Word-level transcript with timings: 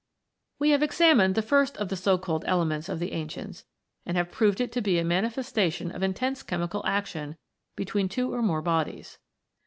We 0.57 0.71
have 0.71 0.81
examined 0.81 1.35
the 1.35 1.43
first 1.43 1.77
of 1.77 1.89
the 1.89 1.95
so 1.95 2.17
called 2.17 2.43
ele 2.47 2.65
ments 2.65 2.89
of 2.89 2.97
the 2.97 3.11
ancients, 3.11 3.65
and 4.03 4.17
have 4.17 4.31
proved 4.31 4.59
it 4.59 4.71
to 4.71 4.81
be 4.81 4.97
a 4.97 5.03
manifestation 5.05 5.91
of 5.91 6.01
intense 6.01 6.41
chemical 6.41 6.83
action 6.87 7.37
between 7.75 8.09
two 8.09 8.33
or 8.33 8.41
more 8.41 8.63
bodies. 8.63 9.19